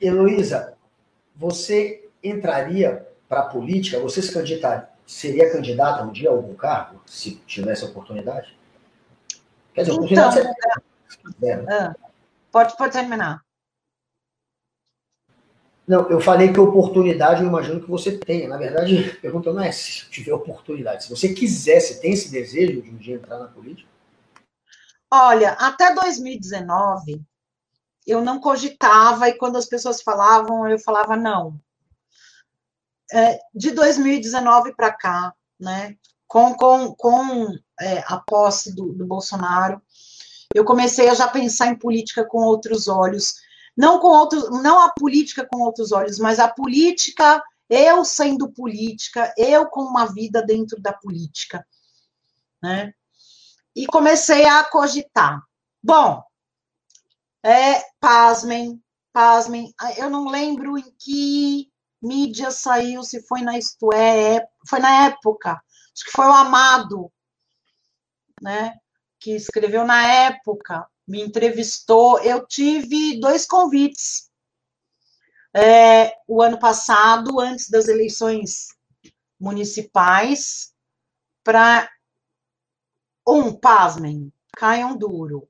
Heloísa, 0.00 0.74
você 1.36 2.08
entraria 2.22 3.06
para 3.28 3.40
a 3.40 3.46
política? 3.46 4.00
Você 4.00 4.22
se 4.22 4.32
candidatar, 4.32 4.94
seria 5.06 5.52
candidata 5.52 6.02
um 6.02 6.12
dia 6.12 6.30
a 6.30 6.32
algum 6.32 6.54
cargo, 6.54 7.00
se 7.06 7.36
tivesse 7.46 7.84
oportunidade? 7.84 8.56
Quer 9.74 9.82
dizer, 9.82 9.92
então, 9.92 10.04
oportunidade 10.04 10.54
você... 11.38 11.46
é, 11.46 11.94
pode, 12.50 12.76
pode 12.76 12.92
terminar. 12.92 13.42
Não, 15.86 16.08
eu 16.08 16.20
falei 16.20 16.52
que 16.52 16.60
oportunidade 16.60 17.42
eu 17.42 17.48
imagino 17.48 17.80
que 17.80 17.90
você 17.90 18.16
tenha. 18.16 18.48
Na 18.48 18.56
verdade, 18.56 19.10
a 19.10 19.20
pergunta 19.20 19.52
não 19.52 19.60
é 19.60 19.72
se 19.72 20.08
tiver 20.08 20.32
oportunidade. 20.32 21.02
Se 21.02 21.10
você 21.10 21.34
quisesse, 21.34 22.00
tem 22.00 22.12
esse 22.12 22.30
desejo 22.30 22.80
de 22.80 22.90
um 22.90 22.96
dia 22.96 23.16
entrar 23.16 23.38
na 23.38 23.48
política? 23.48 23.88
Olha, 25.12 25.50
até 25.54 25.92
2019, 25.92 27.20
eu 28.06 28.22
não 28.22 28.40
cogitava, 28.40 29.28
e 29.28 29.36
quando 29.36 29.56
as 29.56 29.66
pessoas 29.66 30.02
falavam, 30.02 30.66
eu 30.66 30.78
falava 30.78 31.16
não. 31.16 31.60
É, 33.12 33.40
de 33.54 33.72
2019 33.72 34.74
para 34.74 34.92
cá, 34.92 35.34
né, 35.58 35.96
com, 36.26 36.54
com, 36.54 36.94
com 36.94 37.48
é, 37.80 37.98
a 38.06 38.18
posse 38.18 38.74
do, 38.74 38.92
do 38.92 39.04
Bolsonaro, 39.04 39.82
eu 40.54 40.64
comecei 40.64 41.08
a 41.08 41.14
já 41.14 41.28
pensar 41.28 41.68
em 41.68 41.78
política 41.78 42.24
com 42.24 42.38
outros 42.38 42.88
olhos, 42.88 43.34
não 43.76 44.00
com 44.00 44.08
outros, 44.08 44.50
não 44.62 44.80
a 44.80 44.90
política 44.90 45.46
com 45.46 45.60
outros 45.60 45.92
olhos, 45.92 46.18
mas 46.18 46.38
a 46.38 46.48
política, 46.48 47.42
eu 47.68 48.04
sendo 48.04 48.50
política, 48.50 49.32
eu 49.36 49.66
com 49.66 49.82
uma 49.82 50.06
vida 50.06 50.42
dentro 50.42 50.80
da 50.80 50.92
política, 50.92 51.66
né? 52.62 52.92
E 53.74 53.86
comecei 53.86 54.44
a 54.44 54.64
cogitar. 54.64 55.40
Bom, 55.82 56.22
é, 57.42 57.82
pasmem, 57.98 58.82
pasmem, 59.12 59.72
eu 59.96 60.10
não 60.10 60.28
lembro 60.28 60.78
em 60.78 60.94
que 60.98 61.70
mídia 62.02 62.50
saiu, 62.50 63.02
se 63.02 63.22
foi 63.26 63.42
na 63.42 63.58
Isto 63.58 63.92
É, 63.92 64.46
foi 64.68 64.78
na 64.78 65.06
época, 65.06 65.52
acho 65.52 66.04
que 66.04 66.12
foi 66.12 66.26
o 66.26 66.32
Amado, 66.32 67.12
né? 68.40 68.74
Que 69.18 69.32
escreveu 69.32 69.84
na 69.84 70.06
época, 70.06 70.86
me 71.06 71.20
entrevistou. 71.20 72.18
Eu 72.20 72.46
tive 72.46 73.20
dois 73.20 73.46
convites. 73.46 74.30
É, 75.54 76.14
o 76.28 76.40
ano 76.40 76.58
passado, 76.58 77.40
antes 77.40 77.68
das 77.68 77.88
eleições 77.88 78.68
municipais, 79.38 80.72
para 81.42 81.90
um, 83.26 83.52
pasmem, 83.52 84.32
caiam 84.56 84.96
duro, 84.96 85.49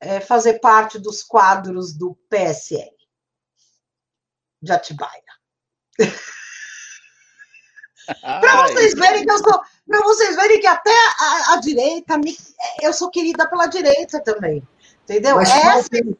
é, 0.00 0.20
fazer 0.20 0.60
parte 0.60 0.98
dos 0.98 1.22
quadros 1.22 1.92
do 1.92 2.14
PSL 2.28 2.96
de 4.62 4.72
Atibaia. 4.72 5.22
para 8.20 8.66
vocês 8.68 8.94
verem 8.94 9.24
que 9.24 9.30
eu 9.30 9.38
sou, 9.38 9.60
para 9.86 10.00
vocês 10.02 10.36
verem 10.36 10.60
que 10.60 10.66
até 10.66 10.90
a, 10.90 11.54
a 11.54 11.60
direita, 11.60 12.18
me, 12.18 12.36
eu 12.82 12.92
sou 12.92 13.10
querida 13.10 13.48
pela 13.48 13.66
direita 13.66 14.20
também. 14.22 14.62
Entendeu? 15.04 15.36
Mas 15.36 15.50
Essa 15.50 15.88
é 15.92 16.00
o 16.00 16.16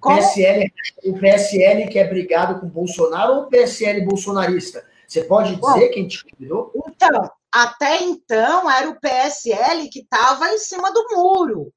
PSL, 0.00 0.72
o 1.04 1.18
PSL 1.18 1.88
que 1.88 1.98
é 1.98 2.06
brigado 2.06 2.60
com 2.60 2.68
Bolsonaro 2.68 3.34
ou 3.34 3.42
o 3.42 3.46
PSL 3.46 4.04
bolsonarista? 4.04 4.84
Você 5.06 5.24
pode 5.24 5.56
dizer 5.56 5.60
Bom, 5.60 5.90
quem 5.92 6.08
te 6.08 6.24
convidou? 6.24 6.72
Então, 6.88 7.30
até 7.52 8.02
então 8.02 8.70
era 8.70 8.88
o 8.90 9.00
PSL 9.00 9.88
que 9.88 10.00
estava 10.00 10.48
em 10.50 10.58
cima 10.58 10.92
do 10.92 11.06
muro. 11.10 11.72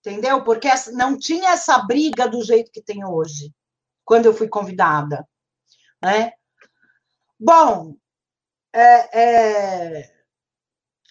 Entendeu? 0.00 0.42
Porque 0.42 0.68
não 0.92 1.16
tinha 1.16 1.50
essa 1.50 1.78
briga 1.78 2.26
do 2.26 2.42
jeito 2.42 2.72
que 2.72 2.82
tem 2.82 3.04
hoje, 3.04 3.54
quando 4.04 4.26
eu 4.26 4.34
fui 4.34 4.48
convidada. 4.48 5.28
Né? 6.02 6.32
Bom, 7.38 7.94
é, 8.72 9.20
é, 9.20 10.12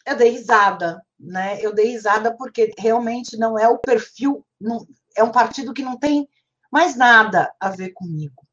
eu 0.06 0.16
dei 0.16 0.30
risada, 0.30 1.06
né? 1.20 1.60
Eu 1.62 1.74
dei 1.74 1.88
risada 1.88 2.36
porque 2.36 2.74
realmente 2.78 3.38
não 3.38 3.60
é 3.60 3.68
o 3.68 3.78
perfil, 3.78 4.46
não, 4.60 4.88
é 5.16 5.24
um 5.24 5.32
partido 5.32 5.74
que 5.74 5.84
não 5.84 5.98
tem 5.98 6.28
mais 6.72 6.96
nada 6.96 7.54
a 7.60 7.70
ver 7.70 7.92
comigo. 7.92 8.48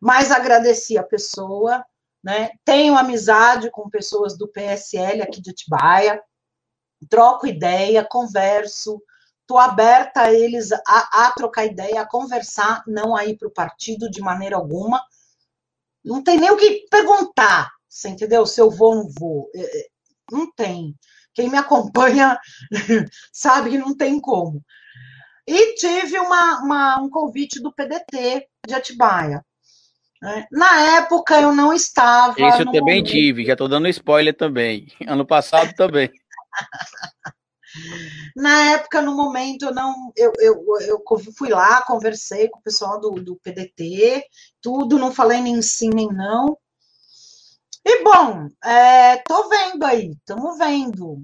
Mas 0.00 0.30
agradeci 0.30 0.96
a 0.98 1.02
pessoa, 1.02 1.84
né? 2.24 2.50
Tenho 2.64 2.96
amizade 2.96 3.70
com 3.70 3.90
pessoas 3.90 4.36
do 4.36 4.48
PSL 4.48 5.22
aqui 5.22 5.40
de 5.40 5.50
Atibaia, 5.50 6.22
troco 7.08 7.46
ideia, 7.46 8.06
converso, 8.08 9.02
estou 9.50 9.58
aberta 9.58 10.22
a 10.22 10.32
eles 10.32 10.70
a, 10.70 11.26
a, 11.26 11.32
trocar 11.32 11.66
ideia, 11.66 12.00
a 12.00 12.06
conversar, 12.06 12.84
não 12.86 13.16
a 13.16 13.26
ir 13.26 13.36
para 13.36 13.48
o 13.48 13.52
partido 13.52 14.08
de 14.08 14.20
maneira 14.20 14.54
alguma. 14.54 15.02
Não 16.04 16.22
tem 16.22 16.38
nem 16.38 16.52
o 16.52 16.56
que 16.56 16.86
perguntar, 16.88 17.68
você 17.88 18.08
entendeu? 18.08 18.46
Se 18.46 18.60
eu 18.60 18.70
vou 18.70 18.90
ou 18.90 18.96
não 19.02 19.10
vou. 19.18 19.50
É, 19.52 19.60
é, 19.60 19.86
não 20.30 20.50
tem. 20.52 20.94
Quem 21.34 21.50
me 21.50 21.58
acompanha 21.58 22.38
sabe 23.32 23.70
que 23.70 23.78
não 23.78 23.96
tem 23.96 24.20
como. 24.20 24.62
E 25.46 25.74
tive 25.74 26.16
uma, 26.20 26.60
uma, 26.62 27.00
um 27.00 27.10
convite 27.10 27.60
do 27.60 27.72
PDT 27.72 28.46
de 28.68 28.74
Atibaia. 28.74 29.44
Né? 30.22 30.46
Na 30.52 30.98
época 30.98 31.40
eu 31.40 31.52
não 31.52 31.72
estava. 31.72 32.40
Isso 32.40 32.62
eu 32.62 32.66
também 32.66 33.00
momento. 33.00 33.10
tive, 33.10 33.44
já 33.44 33.54
estou 33.54 33.68
dando 33.68 33.88
spoiler 33.88 34.36
também. 34.36 34.86
Ano 35.08 35.26
passado 35.26 35.74
também. 35.74 36.08
Na 38.36 38.72
época, 38.72 39.02
no 39.02 39.16
momento, 39.16 39.72
não. 39.72 40.12
Eu, 40.16 40.32
eu, 40.38 40.64
eu 40.80 41.02
fui 41.36 41.48
lá, 41.50 41.82
conversei 41.82 42.48
com 42.48 42.58
o 42.58 42.62
pessoal 42.62 43.00
do, 43.00 43.10
do 43.12 43.36
PDT, 43.36 44.24
tudo, 44.60 44.98
não 44.98 45.12
falei 45.12 45.40
nem 45.40 45.60
sim 45.62 45.90
nem 45.90 46.08
não. 46.08 46.56
E 47.84 48.02
bom, 48.04 48.48
é, 48.64 49.18
tô 49.18 49.48
vendo 49.48 49.84
aí, 49.84 50.10
estamos 50.10 50.58
vendo. 50.58 51.18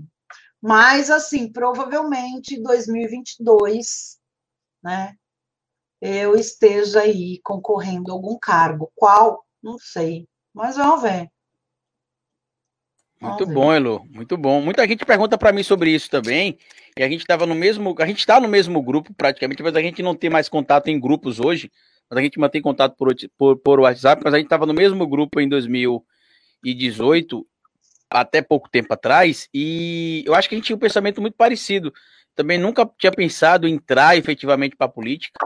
Mas, 0.60 1.10
assim, 1.10 1.52
provavelmente 1.52 2.60
2022, 2.62 4.18
né? 4.82 5.14
Eu 6.00 6.36
esteja 6.36 7.00
aí 7.00 7.40
concorrendo 7.42 8.10
a 8.10 8.14
algum 8.14 8.38
cargo. 8.38 8.90
Qual? 8.94 9.44
Não 9.62 9.78
sei. 9.78 10.28
Mas 10.54 10.76
vamos 10.76 11.02
ver. 11.02 11.30
Muito 13.28 13.46
bom, 13.46 13.72
Elo, 13.72 14.06
muito 14.10 14.36
bom. 14.36 14.60
Muita 14.60 14.86
gente 14.86 15.04
pergunta 15.04 15.36
para 15.36 15.52
mim 15.52 15.62
sobre 15.62 15.90
isso 15.90 16.10
também. 16.10 16.58
E 16.96 17.02
a 17.02 17.08
gente 17.08 17.20
estava 17.20 17.46
no 17.46 17.54
mesmo, 17.54 17.94
a 17.98 18.06
gente 18.06 18.20
está 18.20 18.40
no 18.40 18.48
mesmo 18.48 18.80
grupo 18.82 19.12
praticamente, 19.14 19.62
mas 19.62 19.76
a 19.76 19.82
gente 19.82 20.02
não 20.02 20.14
tem 20.14 20.30
mais 20.30 20.48
contato 20.48 20.88
em 20.88 20.98
grupos 20.98 21.38
hoje. 21.40 21.70
Mas 22.08 22.18
a 22.18 22.22
gente 22.22 22.38
mantém 22.38 22.62
contato 22.62 22.96
por, 22.96 23.14
por, 23.36 23.56
por 23.58 23.80
WhatsApp, 23.80 24.22
mas 24.24 24.32
a 24.32 24.36
gente 24.36 24.46
estava 24.46 24.64
no 24.64 24.72
mesmo 24.72 25.06
grupo 25.06 25.40
em 25.40 25.48
2018, 25.48 27.46
até 28.08 28.40
pouco 28.40 28.68
tempo 28.70 28.92
atrás, 28.94 29.48
e 29.52 30.22
eu 30.24 30.34
acho 30.34 30.48
que 30.48 30.54
a 30.54 30.58
gente 30.58 30.66
tinha 30.66 30.76
um 30.76 30.80
pensamento 30.80 31.20
muito 31.20 31.34
parecido. 31.34 31.92
Também 32.34 32.58
nunca 32.58 32.88
tinha 32.98 33.10
pensado 33.10 33.66
em 33.66 33.74
entrar 33.74 34.16
efetivamente 34.16 34.76
para 34.76 34.86
a 34.86 34.90
política. 34.90 35.38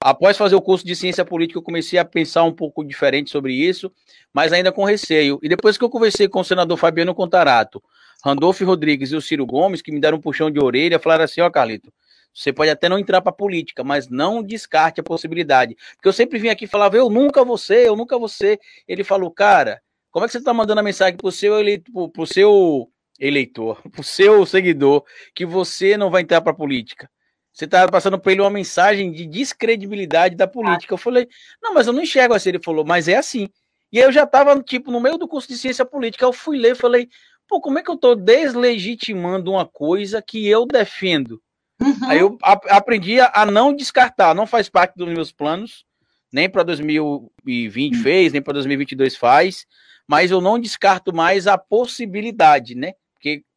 Após 0.00 0.36
fazer 0.36 0.54
o 0.54 0.62
curso 0.62 0.86
de 0.86 0.94
ciência 0.94 1.24
política, 1.24 1.58
eu 1.58 1.62
comecei 1.62 1.98
a 1.98 2.04
pensar 2.04 2.44
um 2.44 2.52
pouco 2.52 2.84
diferente 2.84 3.30
sobre 3.30 3.52
isso, 3.54 3.90
mas 4.32 4.52
ainda 4.52 4.70
com 4.70 4.84
receio. 4.84 5.38
E 5.42 5.48
depois 5.48 5.78
que 5.78 5.84
eu 5.84 5.90
conversei 5.90 6.28
com 6.28 6.40
o 6.40 6.44
senador 6.44 6.76
Fabiano 6.76 7.14
Contarato, 7.14 7.82
Randolfo 8.24 8.64
Rodrigues 8.64 9.12
e 9.12 9.16
o 9.16 9.20
Ciro 9.20 9.46
Gomes, 9.46 9.82
que 9.82 9.92
me 9.92 10.00
deram 10.00 10.18
um 10.18 10.20
puxão 10.20 10.50
de 10.50 10.60
orelha, 10.60 10.98
falaram 10.98 11.24
assim: 11.24 11.40
Ó, 11.40 11.46
oh, 11.46 11.50
Carlito, 11.50 11.92
você 12.36 12.52
pode 12.52 12.70
até 12.70 12.88
não 12.88 12.98
entrar 12.98 13.22
para 13.22 13.32
política, 13.32 13.82
mas 13.82 14.08
não 14.08 14.42
descarte 14.42 15.00
a 15.00 15.02
possibilidade. 15.02 15.74
Porque 15.94 16.06
eu 16.08 16.12
sempre 16.12 16.38
vim 16.38 16.48
aqui 16.48 16.66
e 16.66 16.68
falava: 16.68 16.96
eu 16.96 17.08
nunca 17.08 17.42
vou 17.42 17.56
ser, 17.56 17.86
eu 17.86 17.96
nunca 17.96 18.18
vou 18.18 18.28
ser. 18.28 18.60
Ele 18.86 19.02
falou: 19.02 19.30
cara, 19.30 19.80
como 20.10 20.24
é 20.24 20.28
que 20.28 20.32
você 20.32 20.38
está 20.38 20.52
mandando 20.52 20.80
a 20.80 20.84
mensagem 20.84 21.16
para 21.16 21.28
o 21.28 21.32
seu, 21.32 21.58
eleitor, 21.58 22.10
pro 22.10 22.26
seu 22.26 22.90
eleitor, 23.18 23.80
o 23.98 24.02
seu 24.02 24.44
seguidor, 24.44 25.02
que 25.34 25.46
você 25.46 25.96
não 25.96 26.10
vai 26.10 26.22
entrar 26.22 26.42
para 26.42 26.52
política? 26.52 27.10
Você 27.56 27.64
está 27.64 27.88
passando 27.88 28.18
para 28.18 28.32
ele 28.32 28.42
uma 28.42 28.50
mensagem 28.50 29.10
de 29.10 29.24
descredibilidade 29.24 30.36
da 30.36 30.46
política. 30.46 30.92
Eu 30.92 30.98
falei, 30.98 31.26
não, 31.62 31.72
mas 31.72 31.86
eu 31.86 31.92
não 31.94 32.02
enxergo 32.02 32.34
assim. 32.34 32.50
Ele 32.50 32.62
falou, 32.62 32.84
mas 32.84 33.08
é 33.08 33.16
assim. 33.16 33.48
E 33.90 33.98
aí 33.98 34.04
eu 34.04 34.12
já 34.12 34.24
estava, 34.24 34.62
tipo, 34.62 34.90
no 34.90 35.00
meio 35.00 35.16
do 35.16 35.26
curso 35.26 35.48
de 35.48 35.56
ciência 35.56 35.82
política. 35.82 36.26
Eu 36.26 36.34
fui 36.34 36.58
ler 36.58 36.72
e 36.72 36.74
falei, 36.74 37.08
pô, 37.48 37.58
como 37.58 37.78
é 37.78 37.82
que 37.82 37.90
eu 37.90 37.94
estou 37.94 38.14
deslegitimando 38.14 39.52
uma 39.52 39.64
coisa 39.64 40.20
que 40.20 40.46
eu 40.46 40.66
defendo? 40.66 41.40
Uhum. 41.80 41.94
Aí 42.02 42.18
eu 42.18 42.36
aprendi 42.42 43.20
a 43.20 43.46
não 43.46 43.74
descartar, 43.74 44.34
não 44.34 44.46
faz 44.46 44.68
parte 44.68 44.94
dos 44.94 45.08
meus 45.08 45.32
planos, 45.32 45.86
nem 46.30 46.50
para 46.50 46.62
2020 46.62 47.96
uhum. 47.96 48.02
fez, 48.02 48.34
nem 48.34 48.42
para 48.42 48.52
2022 48.52 49.16
faz, 49.16 49.64
mas 50.06 50.30
eu 50.30 50.42
não 50.42 50.58
descarto 50.58 51.10
mais 51.10 51.46
a 51.46 51.56
possibilidade, 51.56 52.74
né? 52.74 52.92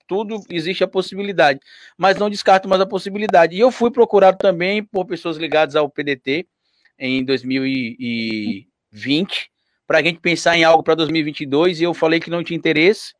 Tudo 0.10 0.44
existe 0.50 0.84
a 0.84 0.88
possibilidade, 0.88 1.60
mas 1.96 2.18
não 2.18 2.32
descarto 2.32 2.68
mais 2.68 2.82
a 2.82 2.86
possibilidade. 2.86 3.56
E 3.56 3.60
eu 3.60 3.72
fui 3.72 3.92
procurado 3.92 4.40
também 4.40 4.84
por 4.84 5.06
pessoas 5.06 5.38
ligadas 5.38 5.76
ao 5.76 5.88
PDT 5.88 6.48
em 6.98 7.24
2020 7.24 9.52
para 9.86 10.00
a 10.00 10.04
gente 10.04 10.20
pensar 10.20 10.58
em 10.58 10.64
algo 10.64 10.84
para 10.84 10.96
2022 10.96 11.80
e 11.80 11.84
eu 11.84 11.94
falei 11.94 12.20
que 12.20 12.30
não 12.30 12.44
tinha 12.44 12.58
interesse. 12.58 13.14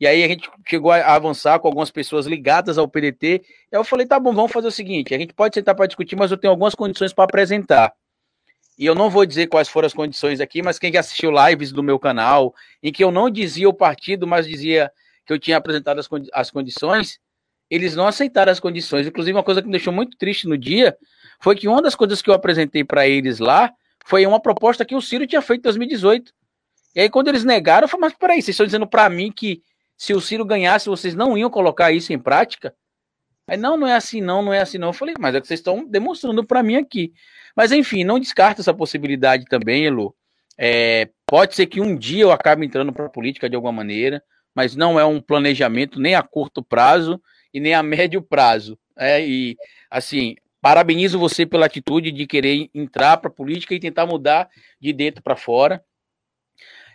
E 0.00 0.06
aí 0.06 0.24
a 0.24 0.28
gente 0.28 0.50
chegou 0.68 0.90
a 0.90 1.14
avançar 1.14 1.58
com 1.60 1.68
algumas 1.68 1.90
pessoas 1.90 2.26
ligadas 2.26 2.76
ao 2.76 2.88
PDT. 2.88 3.42
Eu 3.72 3.84
falei, 3.84 4.04
tá 4.04 4.18
bom, 4.18 4.34
vamos 4.34 4.52
fazer 4.52 4.66
o 4.66 4.72
seguinte: 4.72 5.14
a 5.14 5.18
gente 5.18 5.32
pode 5.32 5.54
sentar 5.54 5.74
para 5.74 5.86
discutir, 5.86 6.16
mas 6.16 6.30
eu 6.32 6.36
tenho 6.36 6.50
algumas 6.50 6.74
condições 6.74 7.12
para 7.12 7.24
apresentar. 7.24 7.94
e 8.78 8.84
eu 8.86 8.94
não 8.94 9.10
vou 9.10 9.24
dizer 9.24 9.46
quais 9.46 9.68
foram 9.68 9.86
as 9.86 9.94
condições 9.94 10.40
aqui, 10.40 10.62
mas 10.62 10.78
quem 10.78 10.96
assistiu 10.96 11.30
lives 11.30 11.72
do 11.72 11.82
meu 11.82 11.98
canal, 11.98 12.54
em 12.82 12.92
que 12.92 13.02
eu 13.02 13.10
não 13.10 13.30
dizia 13.30 13.68
o 13.68 13.74
partido, 13.74 14.26
mas 14.26 14.46
dizia 14.46 14.90
que 15.26 15.32
eu 15.32 15.38
tinha 15.38 15.56
apresentado 15.56 15.98
as, 15.98 16.06
condi 16.06 16.30
as 16.32 16.50
condições, 16.50 17.18
eles 17.68 17.96
não 17.96 18.06
aceitaram 18.06 18.52
as 18.52 18.60
condições. 18.60 19.06
Inclusive, 19.06 19.36
uma 19.36 19.42
coisa 19.42 19.60
que 19.60 19.66
me 19.66 19.72
deixou 19.72 19.92
muito 19.92 20.16
triste 20.16 20.46
no 20.46 20.56
dia 20.56 20.96
foi 21.40 21.56
que 21.56 21.68
uma 21.68 21.82
das 21.82 21.94
coisas 21.94 22.22
que 22.22 22.30
eu 22.30 22.34
apresentei 22.34 22.84
para 22.84 23.06
eles 23.06 23.38
lá 23.38 23.72
foi 24.04 24.24
uma 24.24 24.40
proposta 24.40 24.84
que 24.84 24.94
o 24.94 25.02
Ciro 25.02 25.26
tinha 25.26 25.42
feito 25.42 25.60
em 25.60 25.64
2018. 25.64 26.32
E 26.94 27.00
aí, 27.00 27.10
quando 27.10 27.28
eles 27.28 27.44
negaram, 27.44 27.84
eu 27.84 27.88
falei, 27.88 28.02
mas 28.02 28.14
peraí, 28.14 28.40
vocês 28.40 28.54
estão 28.54 28.64
dizendo 28.64 28.86
para 28.86 29.10
mim 29.10 29.32
que 29.32 29.62
se 29.98 30.14
o 30.14 30.20
Ciro 30.20 30.44
ganhasse, 30.44 30.88
vocês 30.88 31.14
não 31.14 31.36
iam 31.36 31.50
colocar 31.50 31.90
isso 31.90 32.12
em 32.12 32.18
prática? 32.18 32.74
Aí, 33.48 33.56
não, 33.56 33.76
não 33.76 33.86
é 33.86 33.94
assim, 33.94 34.20
não, 34.20 34.42
não 34.42 34.52
é 34.52 34.60
assim, 34.60 34.78
não. 34.78 34.88
Eu 34.88 34.92
falei, 34.92 35.14
mas 35.18 35.34
é 35.34 35.40
que 35.40 35.46
vocês 35.46 35.60
estão 35.60 35.84
demonstrando 35.86 36.44
para 36.44 36.62
mim 36.62 36.76
aqui. 36.76 37.12
Mas, 37.54 37.72
enfim, 37.72 38.04
não 38.04 38.18
descarta 38.18 38.60
essa 38.60 38.72
possibilidade 38.74 39.44
também, 39.46 39.86
Elu. 39.86 40.14
É, 40.58 41.10
pode 41.26 41.54
ser 41.54 41.66
que 41.66 41.80
um 41.80 41.96
dia 41.96 42.22
eu 42.22 42.32
acabe 42.32 42.64
entrando 42.64 42.92
para 42.92 43.06
a 43.06 43.10
política 43.10 43.48
de 43.48 43.56
alguma 43.56 43.72
maneira, 43.72 44.22
mas 44.56 44.74
não 44.74 44.98
é 44.98 45.04
um 45.04 45.20
planejamento 45.20 46.00
nem 46.00 46.14
a 46.14 46.22
curto 46.22 46.62
prazo 46.62 47.20
e 47.52 47.60
nem 47.60 47.74
a 47.74 47.82
médio 47.82 48.22
prazo. 48.22 48.78
É, 48.96 49.20
e, 49.24 49.54
assim, 49.90 50.34
parabenizo 50.62 51.18
você 51.18 51.44
pela 51.44 51.66
atitude 51.66 52.10
de 52.10 52.26
querer 52.26 52.70
entrar 52.74 53.18
para 53.18 53.28
a 53.28 53.32
política 53.32 53.74
e 53.74 53.78
tentar 53.78 54.06
mudar 54.06 54.48
de 54.80 54.94
dentro 54.94 55.22
para 55.22 55.36
fora. 55.36 55.84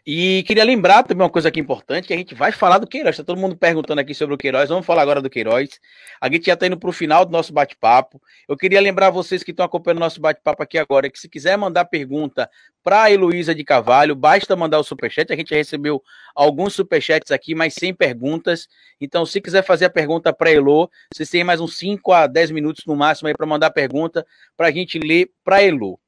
E 0.05 0.41
queria 0.47 0.63
lembrar 0.63 1.03
também 1.03 1.23
uma 1.23 1.29
coisa 1.29 1.49
aqui 1.49 1.59
importante, 1.59 2.07
que 2.07 2.13
a 2.13 2.17
gente 2.17 2.33
vai 2.33 2.51
falar 2.51 2.79
do 2.79 2.87
Queiroz. 2.87 3.13
Está 3.13 3.23
todo 3.23 3.39
mundo 3.39 3.55
perguntando 3.55 4.01
aqui 4.01 4.15
sobre 4.15 4.33
o 4.33 4.37
Queiroz. 4.37 4.67
Vamos 4.67 4.83
falar 4.83 5.03
agora 5.03 5.21
do 5.21 5.29
Queiroz. 5.29 5.79
A 6.19 6.27
gente 6.27 6.47
já 6.47 6.53
está 6.53 6.65
indo 6.65 6.77
para 6.77 6.89
o 6.89 6.93
final 6.93 7.23
do 7.23 7.31
nosso 7.31 7.53
bate-papo. 7.53 8.19
Eu 8.47 8.57
queria 8.57 8.81
lembrar 8.81 9.11
vocês 9.11 9.43
que 9.43 9.51
estão 9.51 9.63
acompanhando 9.63 9.97
o 9.97 10.01
nosso 10.01 10.19
bate-papo 10.19 10.63
aqui 10.63 10.79
agora, 10.79 11.07
que 11.07 11.19
se 11.19 11.29
quiser 11.29 11.55
mandar 11.55 11.85
pergunta 11.85 12.49
para 12.83 13.03
a 13.03 13.11
Heloísa 13.11 13.53
de 13.53 13.63
Cavalho, 13.63 14.15
basta 14.15 14.55
mandar 14.55 14.79
o 14.79 14.83
superchat. 14.83 15.31
A 15.31 15.35
gente 15.35 15.51
já 15.51 15.55
recebeu 15.55 16.01
alguns 16.33 16.73
superchats 16.73 17.31
aqui, 17.31 17.53
mas 17.53 17.75
sem 17.75 17.93
perguntas. 17.93 18.67
Então, 18.99 19.23
se 19.23 19.39
quiser 19.39 19.63
fazer 19.63 19.85
a 19.85 19.89
pergunta 19.89 20.33
para 20.33 20.49
a 20.49 20.53
Elo, 20.53 20.89
vocês 21.13 21.29
têm 21.29 21.43
mais 21.43 21.61
uns 21.61 21.77
5 21.77 22.11
a 22.11 22.25
10 22.25 22.49
minutos 22.49 22.85
no 22.87 22.95
máximo 22.95 23.27
aí 23.27 23.35
para 23.35 23.45
mandar 23.45 23.69
pergunta 23.69 24.25
para 24.57 24.67
a 24.67 24.71
gente 24.71 24.97
ler 24.97 25.29
para 25.43 25.57
a 25.57 25.63
Elo. 25.63 26.00